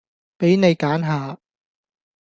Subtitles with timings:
[0.39, 1.37] 畀你揀下